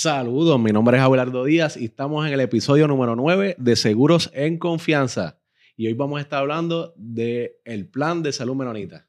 Saludos, 0.00 0.60
mi 0.60 0.70
nombre 0.70 0.96
es 0.96 1.02
Abelardo 1.02 1.42
Díaz 1.42 1.76
y 1.76 1.86
estamos 1.86 2.24
en 2.24 2.32
el 2.32 2.38
episodio 2.38 2.86
número 2.86 3.16
9 3.16 3.56
de 3.58 3.74
Seguros 3.74 4.30
en 4.32 4.56
Confianza. 4.56 5.40
Y 5.76 5.88
hoy 5.88 5.94
vamos 5.94 6.18
a 6.18 6.20
estar 6.20 6.38
hablando 6.38 6.94
del 6.96 7.54
el 7.64 7.88
plan 7.88 8.22
de 8.22 8.32
salud 8.32 8.54
menonita. 8.54 9.08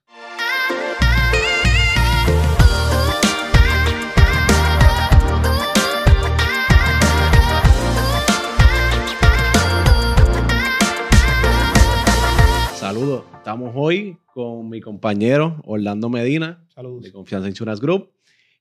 Saludos, 12.74 13.26
estamos 13.38 13.74
hoy 13.76 14.18
con 14.34 14.68
mi 14.68 14.82
compañero 14.82 15.62
Orlando 15.66 16.10
Medina 16.10 16.66
Saludos. 16.74 17.04
de 17.04 17.12
Confianza 17.12 17.48
Insurance 17.48 17.80
Group. 17.80 18.10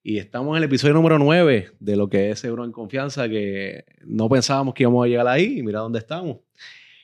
Y 0.02 0.18
estamos 0.18 0.52
en 0.52 0.58
el 0.58 0.64
episodio 0.64 0.94
número 0.94 1.18
9 1.18 1.72
de 1.80 1.96
lo 1.96 2.08
que 2.08 2.30
es 2.30 2.38
Seguro 2.38 2.64
en 2.64 2.70
Confianza, 2.70 3.28
que 3.28 3.84
no 4.04 4.28
pensábamos 4.28 4.74
que 4.74 4.84
íbamos 4.84 5.04
a 5.04 5.08
llegar 5.08 5.26
ahí 5.26 5.58
y 5.58 5.62
mira 5.62 5.80
dónde 5.80 5.98
estamos. 5.98 6.38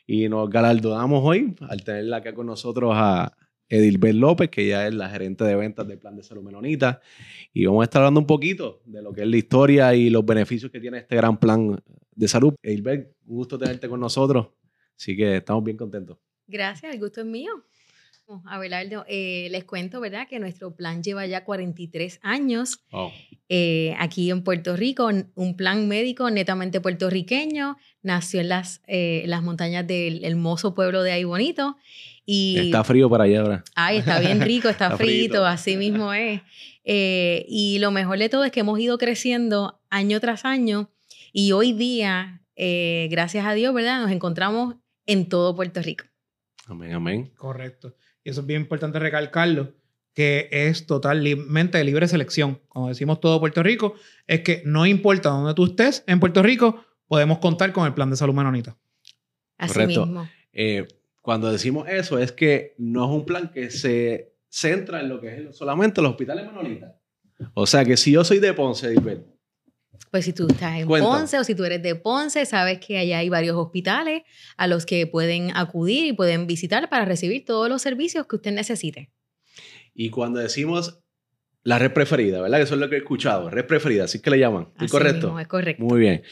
Y 0.07 0.29
nos 0.29 0.49
galardonamos 0.49 1.21
hoy 1.25 1.57
al 1.69 1.83
tenerla 1.83 2.19
acá 2.19 2.35
con 2.35 2.47
nosotros 2.47 2.93
a 2.95 3.37
Edilbert 3.69 4.15
López, 4.15 4.49
que 4.49 4.69
ya 4.69 4.87
es 4.87 4.95
la 4.95 5.11
gerente 5.11 5.43
de 5.45 5.57
ventas 5.57 5.89
del 5.89 5.99
Plan 5.99 6.15
de 6.15 6.23
Salud 6.23 6.45
Menonita. 6.45 7.01
Y 7.53 7.67
vamos 7.67 7.83
a 7.83 7.85
estar 7.85 8.03
hablando 8.03 8.21
un 8.21 8.27
poquito 8.27 8.81
de 8.85 9.03
lo 9.03 9.13
que 9.13 9.23
es 9.23 9.29
la 9.29 9.37
historia 9.37 9.95
y 9.95 10.09
los 10.09 10.25
beneficios 10.25 10.71
que 10.71 10.79
tiene 10.79 10.99
este 10.99 11.17
gran 11.17 11.37
plan 11.39 11.83
de 12.15 12.29
salud. 12.29 12.55
Edilbert, 12.63 13.13
un 13.27 13.37
gusto 13.37 13.59
tenerte 13.59 13.89
con 13.89 13.99
nosotros. 13.99 14.51
Así 14.97 15.17
que 15.17 15.39
estamos 15.39 15.65
bien 15.65 15.77
contentos. 15.77 16.19
Gracias, 16.47 16.95
el 16.95 17.01
gusto 17.01 17.23
es 17.23 17.27
mío. 17.27 17.53
Abelardo, 18.47 19.05
eh, 19.09 19.49
les 19.51 19.65
cuento, 19.65 20.01
¿verdad? 20.01 20.27
Que 20.29 20.39
nuestro 20.39 20.75
plan 20.75 21.03
lleva 21.03 21.27
ya 21.27 21.45
43 21.45 22.21
años 22.23 22.85
eh, 23.49 23.95
aquí 23.99 24.31
en 24.31 24.43
Puerto 24.43 24.75
Rico, 24.75 25.11
un 25.35 25.57
plan 25.57 25.87
médico 25.87 26.31
netamente 26.31 26.81
puertorriqueño, 26.81 27.77
nació 28.03 28.41
en 28.41 28.49
las, 28.49 28.81
eh, 28.87 29.25
las 29.27 29.43
montañas 29.43 29.87
del 29.87 30.25
hermoso 30.25 30.75
pueblo 30.75 31.03
de 31.03 31.13
Ahí 31.13 31.25
Bonito. 31.25 31.77
Y, 32.25 32.59
Está 32.59 32.85
frío 32.85 33.11
para 33.11 33.25
allá 33.25 33.43
ahora. 33.43 33.65
Ay, 33.75 33.99
está 33.99 34.19
bien 34.19 34.41
rico, 34.41 34.69
está, 34.69 34.87
Está 34.93 34.97
frito, 34.97 35.35
frito. 35.35 35.47
así 35.47 35.77
mismo 35.77 36.15
es. 36.15 36.41
Eh, 36.85 37.45
y 37.49 37.79
lo 37.81 37.91
mejor 37.91 38.19
de 38.19 38.31
todo 38.31 38.45
es 38.45 38.51
que 38.51 38.61
hemos 38.61 38.79
ido 38.81 38.97
creciendo 38.97 39.81
año 39.91 40.21
tras 40.21 40.45
año 40.45 40.91
y 41.33 41.53
hoy 41.53 41.73
día, 41.73 42.43
gracias 42.57 43.45
a 43.45 43.53
Dios, 43.53 43.75
¿verdad? 43.75 44.01
Nos 44.01 44.11
encontramos 44.11 44.77
en 45.07 45.29
todo 45.29 45.55
Puerto 45.55 45.83
Rico. 45.83 46.05
Amén, 46.67 46.93
amén. 46.93 47.33
Correcto. 47.37 47.95
Y 48.23 48.31
eso 48.31 48.41
es 48.41 48.47
bien 48.47 48.63
importante 48.63 48.99
recalcarlo, 48.99 49.75
que 50.15 50.49
es 50.51 50.87
totalmente 50.87 51.79
de 51.79 51.85
libre 51.85 52.09
selección. 52.09 52.61
Como 52.69 52.89
decimos 52.89 53.21
todo 53.21 53.41
Puerto 53.41 53.63
Rico, 53.63 53.95
es 54.27 54.41
que 54.41 54.63
no 54.65 54.87
importa 54.87 55.31
dónde 55.31 55.55
tú 55.55 55.67
estés 55.67 56.05
en 56.07 56.21
Puerto 56.21 56.43
Rico, 56.43 56.85
podemos 57.07 57.39
contar 57.39 57.73
con 57.73 57.87
el 57.87 57.95
plan 57.95 58.11
de 58.11 58.17
salud 58.17 58.35
menonita. 58.35 58.77
Así 59.59 59.75
Correcto. 59.75 60.07
mismo. 60.07 60.29
Eh, 60.53 60.87
cuando 61.21 61.51
decimos 61.51 61.89
eso 61.89 62.19
es 62.19 62.33
que 62.33 62.75
no 62.79 63.05
es 63.05 63.11
un 63.11 63.25
plan 63.25 63.51
que 63.53 63.71
se 63.71 64.35
centra 64.49 65.01
en 65.01 65.09
lo 65.09 65.21
que 65.21 65.35
es 65.35 65.57
solamente 65.57 66.01
los 66.01 66.13
hospitales 66.13 66.47
menonitas. 66.47 66.95
O 67.55 67.67
sea 67.67 67.85
que 67.85 67.97
si 67.97 68.13
yo 68.13 68.25
soy 68.25 68.39
de 68.39 68.55
Ponce, 68.55 68.87
Edilbert, 68.87 69.27
Pues 70.11 70.25
si 70.25 70.33
tú 70.33 70.47
estás 70.49 70.79
en. 70.79 70.87
Ponce 70.87 71.39
o 71.39 71.45
si 71.45 71.55
tú 71.55 71.65
eres 71.65 71.83
de 71.83 71.95
Ponce, 71.95 72.47
sabes 72.47 72.79
que 72.79 72.99
allá 72.99 73.19
hay 73.19 73.29
varios 73.29 73.57
hospitales 73.57 74.23
a 74.57 74.67
los 74.67 74.87
que 74.87 75.07
pueden 75.07 75.51
acudir 75.57 76.07
y 76.07 76.13
pueden 76.13 76.47
visitar 76.47 76.89
para 76.89 77.05
recibir 77.05 77.45
todos 77.45 77.69
los 77.69 77.83
servicios 77.83 78.27
que 78.27 78.37
usted 78.37 78.53
necesite. 78.53 79.11
y 79.95 80.11
cuando 80.11 80.41
decimos 80.41 81.01
la 81.63 81.79
red 81.79 81.93
preferida, 81.93 82.43
¿verdad? 82.43 82.59
Que 82.59 82.65
eso 82.65 82.75
es 82.75 82.81
lo 82.81 82.89
que 82.91 82.97
he 82.97 82.99
escuchado, 82.99 83.49
red 83.49 83.65
preferida, 83.67 84.05
así 84.05 84.21
que 84.21 84.31
le 84.31 84.39
llaman. 84.39 84.65
¿Estoy 84.73 84.85
Así 84.85 84.93
correcto? 84.93 85.27
mismo, 85.29 85.41
es 85.41 85.47
correcto. 85.49 85.83
Muy 85.83 85.99
bien. 86.01 86.23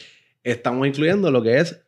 Estamos 0.43 0.85
incluyendo 0.87 1.31
lo 1.31 1.41
que 1.41 1.59
es 1.59 1.81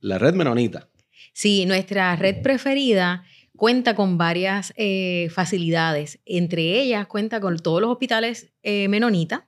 la 0.00 0.18
red 0.18 0.34
menonita. 0.34 0.88
Sí, 1.32 1.66
nuestra 1.66 2.14
red 2.14 2.40
preferida 2.42 3.24
cuenta 3.56 3.94
con 3.96 4.16
varias 4.18 4.72
eh, 4.76 5.28
facilidades. 5.30 6.20
Entre 6.24 6.78
ellas 6.80 7.06
cuenta 7.08 7.40
con 7.40 7.58
todos 7.58 7.80
los 7.80 7.90
hospitales 7.90 8.52
eh, 8.62 8.86
menonitas. 8.88 9.42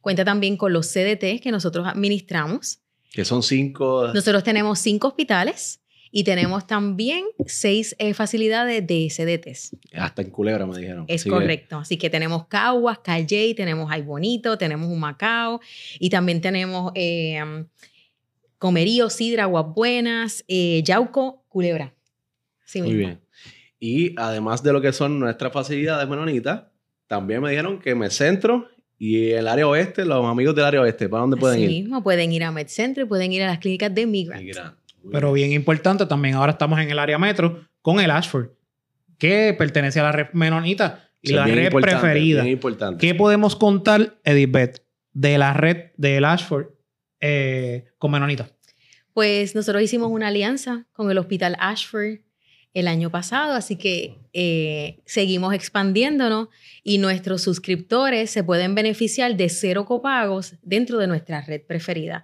Cuenta 0.00 0.24
también 0.24 0.56
con 0.56 0.72
los 0.72 0.86
CDT 0.92 1.40
que 1.42 1.50
nosotros 1.50 1.86
administramos. 1.86 2.80
Que 3.12 3.24
son 3.24 3.42
cinco. 3.42 4.08
Nosotros 4.14 4.42
tenemos 4.44 4.78
cinco 4.78 5.08
hospitales 5.08 5.80
y 6.10 6.24
tenemos 6.24 6.66
también 6.66 7.24
seis 7.46 7.94
eh, 7.98 8.14
facilidades 8.14 8.86
de 8.86 9.08
CDTs. 9.10 9.76
Hasta 9.94 10.22
en 10.22 10.30
Culebra 10.30 10.66
me 10.66 10.78
dijeron. 10.78 11.04
Es 11.08 11.22
Así 11.22 11.30
que- 11.30 11.34
correcto. 11.34 11.78
Así 11.78 11.96
que 11.96 12.10
tenemos 12.10 12.46
Caguas, 12.46 12.98
Calley, 13.00 13.54
tenemos 13.54 13.88
Ay 13.90 14.02
Bonito, 14.02 14.56
tenemos 14.58 14.88
Humacao 14.90 15.60
y 15.98 16.10
también 16.10 16.40
tenemos 16.40 16.92
eh, 16.94 17.64
Comerío, 18.58 19.10
Sidra, 19.10 19.44
Aguas 19.44 19.66
Buenas, 19.74 20.44
eh, 20.48 20.82
Yauco, 20.84 21.44
Culebra. 21.48 21.94
Así 22.64 22.80
Muy 22.80 22.90
mismo. 22.92 23.06
bien. 23.06 23.20
Y 23.78 24.14
además 24.18 24.62
de 24.62 24.72
lo 24.72 24.80
que 24.80 24.92
son 24.92 25.18
nuestras 25.20 25.52
facilidades 25.52 26.08
menonitas, 26.08 26.64
también 27.06 27.42
me 27.42 27.50
dijeron 27.50 27.78
que 27.78 27.94
me 27.94 28.08
centro 28.10 28.68
y 28.98 29.30
el 29.30 29.46
área 29.46 29.66
oeste, 29.66 30.04
los 30.04 30.24
amigos 30.24 30.54
del 30.54 30.64
área 30.64 30.80
oeste, 30.80 31.08
¿para 31.08 31.22
dónde 31.22 31.36
pueden 31.36 31.56
Así 31.56 31.64
ir? 31.64 31.82
mismo, 31.82 32.02
pueden 32.02 32.32
ir 32.32 32.44
a 32.44 32.50
MedCentro 32.50 33.04
y 33.04 33.06
pueden 33.06 33.32
ir 33.32 33.42
a 33.42 33.46
las 33.46 33.58
clínicas 33.58 33.94
de 33.94 34.06
Migrant. 34.06 34.48
Pero 35.12 35.32
bien 35.32 35.52
importante, 35.52 36.06
también 36.06 36.34
ahora 36.34 36.52
estamos 36.52 36.80
en 36.80 36.90
el 36.90 36.98
área 36.98 37.18
metro 37.18 37.64
con 37.82 38.00
el 38.00 38.10
Ashford, 38.10 38.48
que 39.18 39.54
pertenece 39.56 40.00
a 40.00 40.04
la 40.04 40.12
red 40.12 40.26
menonita 40.32 41.10
y 41.22 41.32
la 41.32 41.44
bien 41.44 41.56
red 41.56 41.64
importante, 41.66 42.00
preferida. 42.00 42.42
Bien 42.42 42.54
importante. 42.54 43.06
¿Qué 43.06 43.14
podemos 43.14 43.54
contar, 43.54 44.18
Edith 44.24 44.80
de 45.12 45.38
la 45.38 45.52
red 45.52 45.92
del 45.96 46.24
Ashford 46.24 46.66
eh, 47.20 47.88
con 47.98 48.10
menonita? 48.10 48.50
Pues 49.12 49.54
nosotros 49.54 49.82
hicimos 49.82 50.10
una 50.10 50.28
alianza 50.28 50.86
con 50.92 51.10
el 51.10 51.18
Hospital 51.18 51.56
Ashford 51.58 52.20
el 52.76 52.88
año 52.88 53.10
pasado, 53.10 53.54
así 53.54 53.76
que 53.76 54.18
eh, 54.34 55.00
seguimos 55.06 55.54
expandiéndonos 55.54 56.48
y 56.84 56.98
nuestros 56.98 57.40
suscriptores 57.40 58.30
se 58.30 58.44
pueden 58.44 58.74
beneficiar 58.74 59.34
de 59.34 59.48
cero 59.48 59.86
copagos 59.86 60.56
dentro 60.62 60.98
de 60.98 61.06
nuestra 61.06 61.40
red 61.40 61.62
preferida. 61.62 62.22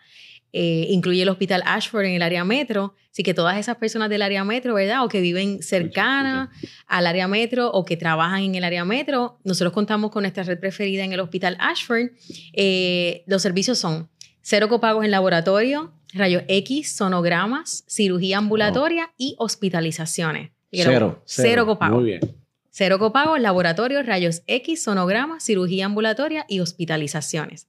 Eh, 0.53 0.89
incluye 0.91 1.23
el 1.23 1.31
Hospital 1.31 1.63
Ashford 1.65 2.05
en 2.05 2.13
el 2.13 2.21
área 2.21 2.45
metro, 2.45 2.95
así 3.11 3.23
que 3.23 3.33
todas 3.33 3.57
esas 3.57 3.77
personas 3.77 4.11
del 4.11 4.21
área 4.21 4.45
metro, 4.45 4.75
¿verdad? 4.75 5.03
O 5.03 5.09
que 5.09 5.23
viven 5.23 5.63
cercanas 5.63 6.51
al 6.87 7.07
área 7.07 7.27
metro 7.29 7.73
o 7.73 7.87
que 7.87 7.97
trabajan 7.97 8.43
en 8.43 8.55
el 8.55 8.65
área 8.65 8.85
metro, 8.85 9.41
nosotros 9.45 9.73
contamos 9.73 10.11
con 10.11 10.25
nuestra 10.25 10.43
red 10.43 10.61
preferida 10.61 11.03
en 11.03 11.15
el 11.15 11.21
Hospital 11.21 11.57
Ashford. 11.61 12.11
Eh, 12.53 13.25
los 13.27 13.41
servicios 13.41 13.79
son 13.79 14.11
cero 14.43 14.69
copagos 14.69 15.05
en 15.05 15.11
laboratorio, 15.11 15.93
rayos 16.13 16.43
X, 16.49 16.95
sonogramas, 16.95 17.85
cirugía 17.89 18.39
ambulatoria 18.39 19.13
y 19.17 19.37
hospitalizaciones. 19.39 20.51
Cero, 20.71 20.91
cero. 20.91 21.23
Cero 21.25 21.67
copagos. 21.67 22.01
Muy 22.01 22.11
bien. 22.11 22.21
Cero 22.71 22.99
copagos, 22.99 23.39
laboratorio, 23.41 24.03
rayos 24.03 24.43
X, 24.47 24.83
sonogramas, 24.83 25.45
cirugía 25.45 25.87
ambulatoria 25.87 26.47
y 26.49 26.61
hospitalizaciones. 26.61 27.69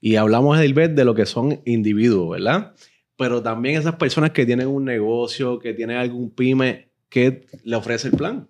Y 0.00 0.16
hablamos, 0.16 0.58
Edilbert, 0.58 0.94
de 0.94 1.04
lo 1.04 1.14
que 1.14 1.26
son 1.26 1.60
individuos, 1.64 2.30
¿verdad? 2.30 2.74
Pero 3.16 3.40
también 3.40 3.78
esas 3.78 3.94
personas 3.94 4.32
que 4.32 4.44
tienen 4.44 4.66
un 4.66 4.84
negocio, 4.84 5.60
que 5.60 5.72
tienen 5.72 5.98
algún 5.98 6.30
pyme, 6.30 6.90
que 7.08 7.46
le 7.62 7.76
ofrece 7.76 8.08
el 8.08 8.14
plan. 8.14 8.48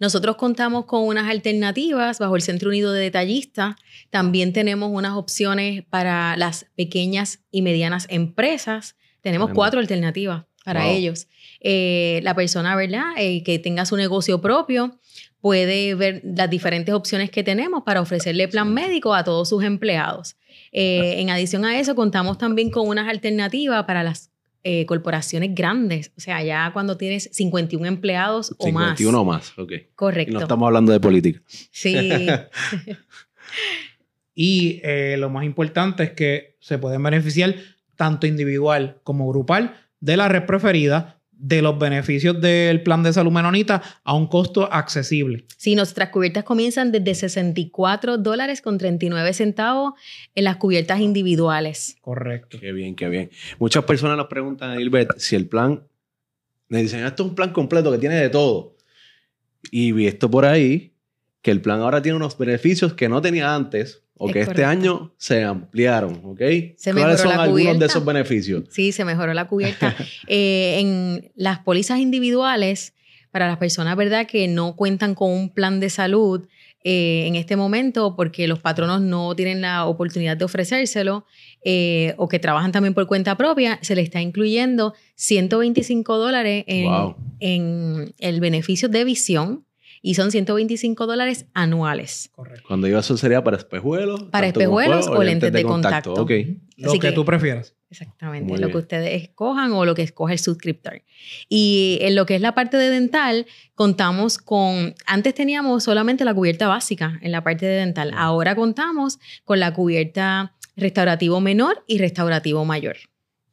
Nosotros 0.00 0.36
contamos 0.36 0.84
con 0.86 1.02
unas 1.04 1.28
alternativas 1.30 2.18
bajo 2.18 2.36
el 2.36 2.42
Centro 2.42 2.68
Unido 2.70 2.92
de 2.92 3.00
Detallistas. 3.02 3.76
También 4.10 4.52
tenemos 4.52 4.90
unas 4.92 5.12
opciones 5.14 5.84
para 5.88 6.36
las 6.36 6.66
pequeñas 6.76 7.40
y 7.50 7.62
medianas 7.62 8.06
empresas. 8.10 8.96
Tenemos 9.20 9.46
Tenemos. 9.48 9.54
cuatro 9.54 9.80
alternativas 9.80 10.44
para 10.64 10.84
Wow. 10.84 10.92
ellos. 10.94 11.28
Eh, 11.60 12.20
la 12.22 12.34
persona, 12.34 12.76
¿verdad? 12.76 13.04
Eh, 13.16 13.42
que 13.42 13.58
tenga 13.58 13.84
su 13.86 13.96
negocio 13.96 14.40
propio 14.40 14.98
puede 15.40 15.94
ver 15.94 16.20
las 16.24 16.50
diferentes 16.50 16.94
opciones 16.94 17.30
que 17.30 17.42
tenemos 17.44 17.82
para 17.84 18.00
ofrecerle 18.00 18.48
plan 18.48 18.72
médico 18.74 19.14
a 19.14 19.22
todos 19.24 19.48
sus 19.48 19.62
empleados. 19.64 20.36
Eh, 20.72 21.20
en 21.20 21.30
adición 21.30 21.64
a 21.64 21.78
eso, 21.78 21.94
contamos 21.94 22.38
también 22.38 22.70
con 22.70 22.88
unas 22.88 23.08
alternativas 23.08 23.84
para 23.84 24.02
las 24.02 24.30
eh, 24.64 24.86
corporaciones 24.86 25.54
grandes. 25.54 26.12
O 26.16 26.20
sea, 26.20 26.42
ya 26.42 26.70
cuando 26.72 26.96
tienes 26.96 27.28
51 27.32 27.86
empleados 27.86 28.54
o 28.58 28.72
más. 28.72 28.98
51 28.98 29.24
más, 29.24 29.58
ok. 29.58 29.72
Y 29.72 29.86
Correcto. 29.94 30.34
no 30.34 30.40
estamos 30.40 30.66
hablando 30.66 30.92
de 30.92 31.00
política. 31.00 31.40
Sí, 31.70 31.94
Y 34.40 34.80
eh, 34.84 35.16
lo 35.18 35.30
más 35.30 35.44
importante 35.44 36.04
es 36.04 36.10
que 36.12 36.56
se 36.60 36.78
pueden 36.78 37.02
beneficiar 37.02 37.56
tanto 37.96 38.24
individual 38.24 39.00
como 39.02 39.28
grupal 39.28 39.76
de 39.98 40.16
la 40.16 40.28
red 40.28 40.46
preferida, 40.46 41.17
de 41.38 41.62
los 41.62 41.78
beneficios 41.78 42.40
del 42.40 42.82
plan 42.82 43.02
de 43.02 43.12
salud 43.12 43.30
menonita 43.30 43.80
a 44.02 44.14
un 44.14 44.26
costo 44.26 44.70
accesible. 44.72 45.44
sí, 45.56 45.76
nuestras 45.76 46.08
cubiertas 46.10 46.44
comienzan 46.44 46.90
desde 46.92 47.14
64 47.14 48.18
dólares 48.18 48.60
con 48.60 48.76
39 48.76 49.32
centavos 49.32 49.92
en 50.34 50.44
las 50.44 50.56
cubiertas 50.56 51.00
individuales. 51.00 51.96
Correcto. 52.00 52.58
Qué 52.60 52.72
bien, 52.72 52.96
qué 52.96 53.08
bien. 53.08 53.30
Muchas 53.58 53.84
personas 53.84 54.16
nos 54.16 54.26
preguntan, 54.26 54.72
Edilbert, 54.72 55.18
si 55.18 55.36
el 55.36 55.46
plan, 55.46 55.84
me 56.68 56.82
dicen, 56.82 57.04
esto 57.04 57.22
es 57.22 57.28
un 57.30 57.34
plan 57.34 57.52
completo 57.52 57.90
que 57.92 57.98
tiene 57.98 58.16
de 58.16 58.28
todo. 58.28 58.76
Y 59.70 59.92
vi 59.92 60.06
esto 60.06 60.30
por 60.30 60.44
ahí 60.44 60.92
que 61.42 61.50
el 61.50 61.60
plan 61.60 61.80
ahora 61.80 62.02
tiene 62.02 62.16
unos 62.16 62.36
beneficios 62.36 62.94
que 62.94 63.08
no 63.08 63.20
tenía 63.20 63.54
antes 63.54 64.02
o 64.20 64.28
Es 64.28 64.32
que 64.32 64.40
este 64.40 64.64
año 64.64 65.14
se 65.16 65.44
ampliaron, 65.44 66.20
¿ok? 66.24 66.40
Se 66.76 66.92
¿Cuáles 66.92 67.20
son 67.20 67.36
la 67.36 67.44
algunos 67.44 67.78
de 67.78 67.86
esos 67.86 68.04
beneficios? 68.04 68.64
Sí, 68.70 68.90
se 68.90 69.04
mejoró 69.04 69.32
la 69.34 69.46
cubierta. 69.46 69.94
Eh, 70.26 70.80
en 70.80 71.30
las 71.36 71.60
pólizas 71.60 72.00
individuales, 72.00 72.94
para 73.30 73.46
las 73.46 73.58
personas, 73.58 73.96
¿verdad?, 73.96 74.26
que 74.26 74.48
no 74.48 74.74
cuentan 74.74 75.14
con 75.14 75.30
un 75.30 75.50
plan 75.50 75.78
de 75.80 75.88
salud 75.90 76.46
eh, 76.82 77.24
en 77.26 77.34
este 77.36 77.56
momento 77.56 78.14
porque 78.16 78.48
los 78.48 78.58
patronos 78.60 79.00
no 79.00 79.34
tienen 79.36 79.60
la 79.60 79.86
oportunidad 79.86 80.36
de 80.36 80.44
ofrecérselo 80.44 81.24
eh, 81.64 82.14
o 82.16 82.28
que 82.28 82.38
trabajan 82.38 82.72
también 82.72 82.94
por 82.94 83.06
cuenta 83.06 83.36
propia, 83.36 83.78
se 83.82 83.94
le 83.94 84.02
está 84.02 84.20
incluyendo 84.20 84.94
125 85.14 86.16
dólares 86.18 86.64
en, 86.66 86.84
Wow. 86.86 87.16
en 87.40 88.14
el 88.18 88.40
beneficio 88.40 88.88
de 88.88 89.04
visión 89.04 89.64
y 90.02 90.14
son 90.14 90.30
125 90.30 91.06
dólares 91.06 91.46
anuales. 91.54 92.30
Correcto. 92.32 92.64
Cuando 92.66 92.86
digo 92.86 92.98
eso 92.98 93.16
sería 93.16 93.42
para 93.44 93.56
espejuelos. 93.56 94.24
Para 94.24 94.46
espejuelos 94.48 95.06
o 95.08 95.22
lentes 95.22 95.52
de 95.52 95.62
contacto. 95.64 96.14
Ok. 96.14 96.30
Lo 96.76 96.90
Así 96.90 96.98
que, 96.98 97.08
que- 97.08 97.14
tú 97.14 97.24
prefieras. 97.24 97.74
Exactamente, 97.90 98.46
Muy 98.46 98.58
lo 98.58 98.66
bien. 98.66 98.72
que 98.72 98.78
ustedes 98.82 99.22
escojan 99.22 99.72
o 99.72 99.86
lo 99.86 99.94
que 99.94 100.02
escoge 100.02 100.34
el 100.34 100.38
suscriptor. 100.38 101.02
Y 101.48 101.96
en 102.02 102.16
lo 102.16 102.26
que 102.26 102.34
es 102.34 102.42
la 102.42 102.54
parte 102.54 102.76
de 102.76 102.90
dental, 102.90 103.46
contamos 103.74 104.36
con, 104.36 104.94
antes 105.06 105.32
teníamos 105.34 105.84
solamente 105.84 106.26
la 106.26 106.34
cubierta 106.34 106.68
básica 106.68 107.18
en 107.22 107.32
la 107.32 107.42
parte 107.42 107.64
de 107.64 107.76
dental, 107.76 108.12
ahora 108.14 108.54
contamos 108.54 109.18
con 109.46 109.58
la 109.58 109.72
cubierta 109.72 110.54
restaurativo 110.76 111.40
menor 111.40 111.82
y 111.86 111.96
restaurativo 111.96 112.66
mayor. 112.66 112.96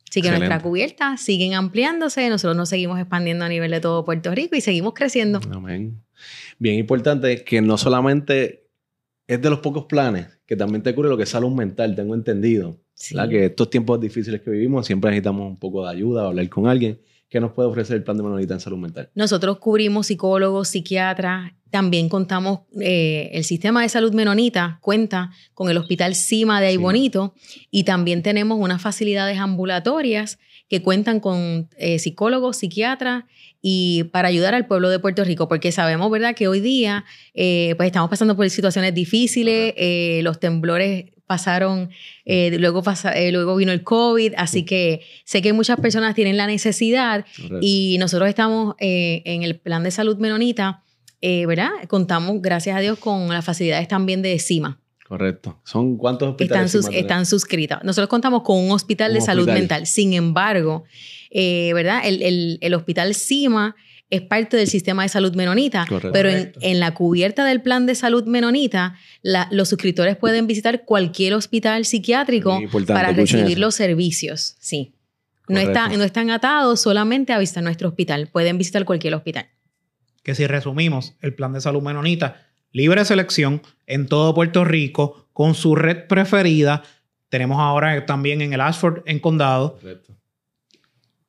Así 0.09 0.21
que 0.21 0.27
Excelente. 0.27 0.47
nuestras 0.47 0.63
cubiertas 0.63 1.21
siguen 1.21 1.53
ampliándose, 1.55 2.29
nosotros 2.29 2.55
nos 2.55 2.69
seguimos 2.69 2.99
expandiendo 2.99 3.45
a 3.45 3.49
nivel 3.49 3.71
de 3.71 3.81
todo 3.81 4.05
Puerto 4.05 4.33
Rico 4.33 4.55
y 4.55 4.61
seguimos 4.61 4.93
creciendo. 4.93 5.39
Amén. 5.51 6.01
Bien 6.59 6.75
importante 6.79 7.43
que 7.43 7.61
no 7.61 7.77
solamente 7.77 8.67
es 9.27 9.41
de 9.41 9.49
los 9.49 9.59
pocos 9.59 9.85
planes, 9.85 10.27
que 10.45 10.55
también 10.55 10.83
te 10.83 10.93
cubre 10.93 11.09
lo 11.09 11.17
que 11.17 11.23
es 11.23 11.29
salud 11.29 11.51
mental, 11.51 11.95
tengo 11.95 12.13
entendido. 12.15 12.79
Sí. 12.93 13.15
Que 13.29 13.45
estos 13.45 13.69
tiempos 13.69 13.99
difíciles 13.99 14.41
que 14.41 14.51
vivimos 14.51 14.85
siempre 14.85 15.11
necesitamos 15.11 15.49
un 15.49 15.57
poco 15.57 15.83
de 15.83 15.91
ayuda, 15.91 16.27
hablar 16.27 16.47
con 16.49 16.67
alguien 16.67 16.99
que 17.29 17.39
nos 17.39 17.51
puede 17.51 17.69
ofrecer 17.69 17.97
el 17.97 18.03
plan 18.03 18.17
de 18.17 18.23
Manolita 18.23 18.53
en 18.53 18.59
salud 18.59 18.77
mental. 18.77 19.09
Nosotros 19.15 19.57
cubrimos 19.59 20.07
psicólogos, 20.07 20.69
psiquiatras, 20.69 21.53
también 21.71 22.07
contamos, 22.07 22.61
eh, 22.79 23.31
el 23.33 23.43
sistema 23.43 23.81
de 23.81 23.89
salud 23.89 24.13
menonita 24.13 24.79
cuenta 24.81 25.31
con 25.53 25.69
el 25.69 25.77
Hospital 25.77 26.15
Cima 26.15 26.61
de 26.61 26.67
Ay 26.67 26.75
Sí. 26.75 26.81
Bonito 26.81 27.33
y 27.71 27.83
también 27.83 28.23
tenemos 28.23 28.59
unas 28.59 28.81
facilidades 28.81 29.39
ambulatorias 29.39 30.39
que 30.69 30.81
cuentan 30.81 31.19
con 31.19 31.69
eh, 31.77 31.99
psicólogos, 31.99 32.57
psiquiatras 32.57 33.25
y 33.61 34.05
para 34.05 34.27
ayudar 34.27 34.53
al 34.53 34.67
pueblo 34.67 34.89
de 34.89 34.99
Puerto 34.99 35.23
Rico, 35.23 35.47
porque 35.47 35.71
sabemos, 35.71 36.09
¿verdad?, 36.11 36.35
que 36.35 36.47
hoy 36.47 36.59
día 36.59 37.03
eh, 37.33 37.73
pues 37.77 37.87
estamos 37.87 38.09
pasando 38.09 38.35
por 38.35 38.49
situaciones 38.49 38.93
difíciles, 38.93 39.73
eh, 39.75 40.21
los 40.23 40.39
temblores 40.39 41.14
pasaron, 41.27 41.89
eh, 42.25 42.55
luego, 42.59 42.83
pasa- 42.83 43.11
eh, 43.13 43.31
luego 43.31 43.55
vino 43.55 43.71
el 43.71 43.83
COVID, 43.83 44.33
así 44.37 44.63
que 44.63 45.01
sé 45.23 45.41
que 45.41 45.53
muchas 45.53 45.79
personas 45.79 46.15
tienen 46.15 46.37
la 46.37 46.47
necesidad 46.47 47.25
Correcto. 47.35 47.59
y 47.61 47.97
nosotros 47.99 48.29
estamos 48.29 48.75
eh, 48.79 49.21
en 49.25 49.43
el 49.43 49.57
plan 49.59 49.83
de 49.83 49.91
salud 49.91 50.17
menonita, 50.17 50.83
eh, 51.21 51.45
¿verdad? 51.45 51.69
Contamos, 51.87 52.41
gracias 52.41 52.77
a 52.77 52.79
Dios, 52.79 52.99
con 52.99 53.27
las 53.29 53.43
facilidades 53.43 53.87
también 53.87 54.21
de 54.21 54.37
CIMA. 54.39 54.79
Correcto. 55.07 55.59
¿Son 55.63 55.97
cuántos 55.97 56.27
Están, 56.29 56.31
hospitales? 56.35 56.71
sus- 56.71 56.81
Cima 56.81 56.89
tenemos? 56.91 57.11
están 57.11 57.25
suscritas. 57.27 57.83
Nosotros 57.83 58.09
contamos 58.09 58.41
con 58.43 58.57
un 58.57 58.71
hospital 58.71 59.11
Un 59.11 59.15
de 59.15 59.21
salud 59.21 59.47
mental. 59.47 59.85
Sin 59.85 60.13
embargo, 60.13 60.83
¿verdad? 61.31 62.01
El, 62.05 62.21
el- 62.21 62.57
el 62.61 62.73
hospital 62.73 63.13
CIMA 63.13 63.75
es 64.09 64.21
parte 64.21 64.55
del 64.57 64.67
sistema 64.67 65.03
de 65.03 65.09
salud 65.09 65.35
menonita, 65.35 65.85
Correcto. 65.87 66.11
pero 66.13 66.29
en, 66.29 66.79
la 66.79 66.93
cubierta 66.93 67.43
del 67.43 67.61
plan 67.61 67.85
de 67.85 67.95
salud 67.95 68.23
menonita, 68.25 68.95
la- 69.23 69.47
los 69.51 69.69
suscriptores 69.69 70.15
pueden 70.15 70.45
visitar 70.47 70.85
cualquier 70.85 71.33
hospital 71.33 71.85
psiquiátrico 71.85 72.59
para 72.87 73.11
recibir 73.13 73.51
eso. 73.53 73.59
los 73.59 73.75
servicios. 73.75 74.55
Sí. 74.59 74.93
No, 75.47 75.59
está, 75.59 75.89
no 75.89 76.03
están 76.03 76.29
atados 76.31 76.81
solamente 76.81 77.33
a 77.33 77.39
visitar 77.39 77.63
nuestro 77.63 77.89
hospital. 77.89 78.27
Pueden 78.31 78.57
visitar 78.57 78.83
cualquier 78.85 79.13
hospital. 79.15 79.47
Que 80.23 80.33
si 80.33 80.47
resumimos, 80.47 81.13
el 81.21 81.35
plan 81.35 81.53
de 81.53 81.61
salud 81.61 81.83
menonita, 81.83 82.41
libre 82.71 83.05
selección 83.05 83.61
en 83.85 84.07
todo 84.07 84.33
Puerto 84.33 84.63
Rico, 84.65 85.27
con 85.33 85.53
su 85.53 85.75
red 85.75 86.07
preferida. 86.07 86.81
Tenemos 87.29 87.59
ahora 87.59 88.05
también 88.07 88.41
en 88.41 88.53
el 88.53 88.61
Ashford, 88.61 89.03
en 89.05 89.19
Condado. 89.19 89.73
Correcto. 89.79 90.15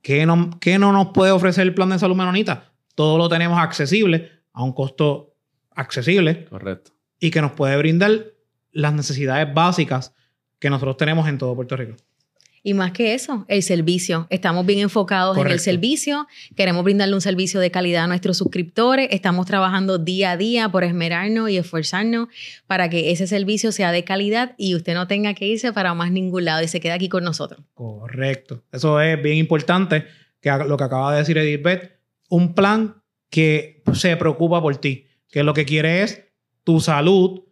¿Qué 0.06 0.24
no, 0.24 0.50
qué 0.60 0.78
no 0.78 0.92
nos 0.92 1.08
puede 1.08 1.32
ofrecer 1.32 1.66
el 1.66 1.74
plan 1.74 1.88
de 1.88 1.98
salud 1.98 2.14
menonita? 2.14 2.72
Todo 2.94 3.18
lo 3.18 3.28
tenemos 3.28 3.58
accesible, 3.58 4.30
a 4.52 4.62
un 4.62 4.72
costo 4.72 5.34
accesible 5.74 6.44
Correcto. 6.44 6.92
y 7.18 7.32
que 7.32 7.40
nos 7.42 7.50
puede 7.50 7.76
brindar 7.76 8.26
las 8.70 8.92
necesidades 8.92 9.52
básicas 9.52 10.14
que 10.60 10.70
nosotros 10.70 10.96
tenemos 10.96 11.26
en 11.26 11.38
todo 11.38 11.56
Puerto 11.56 11.76
Rico. 11.76 11.96
Y 12.66 12.74
más 12.74 12.90
que 12.90 13.14
eso, 13.14 13.44
el 13.46 13.62
servicio. 13.62 14.26
Estamos 14.28 14.66
bien 14.66 14.80
enfocados 14.80 15.38
en 15.38 15.46
el 15.46 15.60
servicio. 15.60 16.26
Queremos 16.56 16.82
brindarle 16.82 17.14
un 17.14 17.20
servicio 17.20 17.60
de 17.60 17.70
calidad 17.70 18.02
a 18.02 18.06
nuestros 18.08 18.38
suscriptores. 18.38 19.06
Estamos 19.12 19.46
trabajando 19.46 19.98
día 19.98 20.32
a 20.32 20.36
día 20.36 20.68
por 20.68 20.82
esmerarnos 20.82 21.48
y 21.48 21.58
esforzarnos 21.58 22.26
para 22.66 22.90
que 22.90 23.12
ese 23.12 23.28
servicio 23.28 23.70
sea 23.70 23.92
de 23.92 24.02
calidad 24.02 24.56
y 24.58 24.74
usted 24.74 24.94
no 24.94 25.06
tenga 25.06 25.32
que 25.34 25.46
irse 25.46 25.72
para 25.72 25.94
más 25.94 26.10
ningún 26.10 26.44
lado 26.44 26.60
y 26.64 26.66
se 26.66 26.80
quede 26.80 26.90
aquí 26.90 27.08
con 27.08 27.22
nosotros. 27.22 27.62
Correcto. 27.74 28.64
Eso 28.72 29.00
es 29.00 29.22
bien 29.22 29.36
importante, 29.36 30.04
que 30.40 30.50
lo 30.66 30.76
que 30.76 30.82
acaba 30.82 31.12
de 31.12 31.18
decir 31.20 31.38
Edith 31.38 31.92
un 32.30 32.56
plan 32.56 33.00
que 33.30 33.84
se 33.92 34.16
preocupa 34.16 34.60
por 34.60 34.76
ti, 34.78 35.06
que 35.30 35.44
lo 35.44 35.54
que 35.54 35.66
quiere 35.66 36.02
es 36.02 36.24
tu 36.64 36.80
salud 36.80 37.44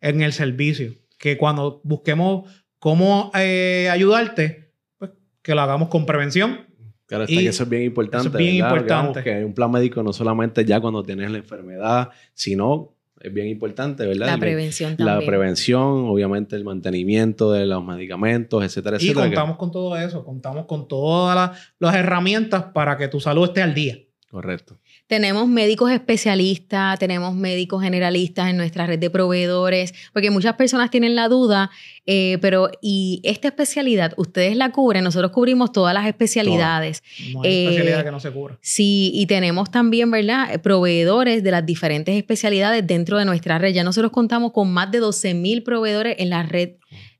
en 0.00 0.22
el 0.22 0.32
servicio. 0.32 0.94
Que 1.18 1.36
cuando 1.36 1.80
busquemos 1.82 2.48
cómo 2.78 3.30
eh, 3.34 3.88
ayudarte, 3.90 4.72
pues 4.98 5.10
que 5.42 5.54
lo 5.54 5.60
hagamos 5.62 5.88
con 5.88 6.06
prevención. 6.06 6.66
Claro, 7.06 7.24
está 7.24 7.34
Y 7.34 7.38
que 7.44 7.48
eso 7.48 7.62
es 7.62 7.68
bien 7.70 7.82
importante. 7.84 8.28
eso 8.28 8.36
es 8.36 8.44
bien 8.44 8.62
¿verdad? 8.64 8.76
importante. 8.76 9.22
Que 9.24 9.44
un 9.44 9.54
plan 9.54 9.70
médico 9.70 10.02
no 10.02 10.12
solamente 10.12 10.64
ya 10.64 10.78
cuando 10.80 11.02
tienes 11.02 11.30
la 11.30 11.38
enfermedad, 11.38 12.10
sino 12.34 12.94
es 13.20 13.32
bien 13.32 13.48
importante, 13.48 14.06
¿verdad? 14.06 14.26
La 14.26 14.38
prevención 14.38 14.94
La 14.98 15.12
también. 15.14 15.26
prevención, 15.30 15.82
obviamente 16.08 16.54
el 16.54 16.64
mantenimiento 16.64 17.50
de 17.50 17.66
los 17.66 17.82
medicamentos, 17.84 18.62
etcétera, 18.62 18.98
Y 19.00 19.06
etcétera. 19.06 19.24
que- 19.24 19.34
contamos 19.34 19.56
con 19.56 19.72
todo 19.72 19.96
eso, 19.96 20.24
contamos 20.24 20.66
con 20.66 20.86
todas 20.86 21.34
las, 21.34 21.72
las 21.80 21.94
herramientas 21.96 22.64
para 22.74 22.96
que 22.96 23.08
tu 23.08 23.18
salud 23.20 23.44
esté 23.48 23.62
al 23.62 23.74
día. 23.74 23.98
Correcto. 24.30 24.78
Tenemos 25.06 25.48
médicos 25.48 25.90
especialistas, 25.90 26.98
tenemos 26.98 27.34
médicos 27.34 27.82
generalistas 27.82 28.50
en 28.50 28.58
nuestra 28.58 28.86
red 28.86 28.98
de 28.98 29.08
proveedores, 29.08 29.94
porque 30.12 30.30
muchas 30.30 30.54
personas 30.56 30.90
tienen 30.90 31.14
la 31.14 31.28
duda, 31.28 31.70
eh, 32.04 32.36
pero 32.42 32.70
¿y 32.82 33.22
esta 33.24 33.48
especialidad 33.48 34.12
ustedes 34.18 34.54
la 34.54 34.70
cubren? 34.70 35.02
Nosotros 35.02 35.32
cubrimos 35.32 35.72
todas 35.72 35.94
las 35.94 36.06
especialidades. 36.06 37.02
No 37.32 37.40
hay 37.42 37.50
Eh, 37.50 37.64
especialidad 37.64 38.04
que 38.04 38.10
no 38.10 38.20
se 38.20 38.30
cubra. 38.30 38.58
Sí, 38.60 39.10
y 39.14 39.24
tenemos 39.26 39.70
también, 39.70 40.10
¿verdad? 40.10 40.52
Eh, 40.54 40.58
Proveedores 40.58 41.42
de 41.42 41.50
las 41.50 41.64
diferentes 41.64 42.14
especialidades 42.14 42.86
dentro 42.86 43.16
de 43.16 43.24
nuestra 43.24 43.58
red. 43.58 43.72
Ya 43.72 43.82
nosotros 43.82 44.12
contamos 44.12 44.52
con 44.52 44.70
más 44.70 44.90
de 44.90 44.98
12 44.98 45.32
mil 45.32 45.62
proveedores 45.62 46.16
en 46.18 46.28
la 46.28 46.42
red 46.42 46.72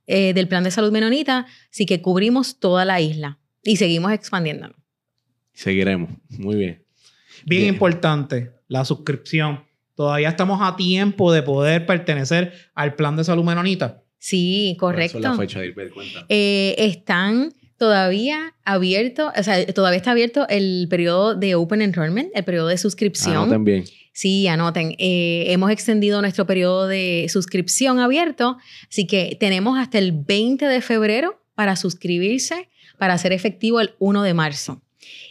eh, 0.06 0.34
del 0.34 0.46
Plan 0.46 0.62
de 0.62 0.70
Salud 0.70 0.92
Menonita, 0.92 1.46
así 1.72 1.86
que 1.86 2.02
cubrimos 2.02 2.60
toda 2.60 2.84
la 2.84 3.00
isla 3.00 3.38
y 3.62 3.76
seguimos 3.76 4.12
expandiéndonos. 4.12 4.76
Seguiremos. 5.54 6.10
Muy 6.28 6.56
bien. 6.56 6.87
Bien, 7.46 7.62
Bien. 7.62 7.74
importante, 7.74 8.52
la 8.68 8.84
suscripción. 8.84 9.64
Todavía 9.94 10.28
estamos 10.28 10.60
a 10.62 10.76
tiempo 10.76 11.32
de 11.32 11.42
poder 11.42 11.86
pertenecer 11.86 12.52
al 12.74 12.94
plan 12.94 13.16
de 13.16 13.24
salud 13.24 13.44
menonita. 13.44 14.02
Sí, 14.18 14.76
¿Cuál 14.78 14.98
es 15.00 15.14
la 15.14 15.20
correcto. 15.20 15.40
fecha 15.40 15.60
de 15.60 15.66
ir? 15.68 15.74
Cuenta. 15.92 16.26
Eh, 16.28 16.74
están 16.78 17.52
todavía 17.78 18.54
abiertos, 18.64 19.32
o 19.36 19.42
sea, 19.42 19.64
todavía 19.66 19.96
está 19.98 20.10
abierto 20.10 20.46
el 20.48 20.86
periodo 20.90 21.34
de 21.34 21.54
Open 21.54 21.80
Enrollment, 21.82 22.30
el 22.34 22.44
periodo 22.44 22.68
de 22.68 22.78
suscripción. 22.78 23.36
Anoten 23.36 23.64
bien. 23.64 23.84
Sí, 24.12 24.48
anoten. 24.48 24.96
Eh, 24.98 25.44
hemos 25.48 25.70
extendido 25.70 26.20
nuestro 26.20 26.44
periodo 26.46 26.88
de 26.88 27.26
suscripción 27.28 28.00
abierto, 28.00 28.56
así 28.90 29.06
que 29.06 29.36
tenemos 29.38 29.78
hasta 29.78 29.98
el 29.98 30.10
20 30.12 30.66
de 30.66 30.80
febrero 30.80 31.40
para 31.54 31.76
suscribirse, 31.76 32.68
para 32.98 33.14
hacer 33.14 33.32
efectivo 33.32 33.80
el 33.80 33.94
1 34.00 34.22
de 34.24 34.34
marzo. 34.34 34.82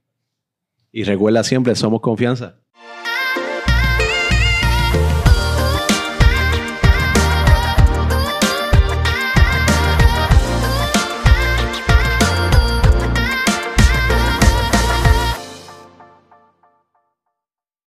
Y 0.92 1.06
recuerda 1.06 1.44
siempre, 1.44 1.74
somos 1.74 2.02
confianza. 2.02 2.60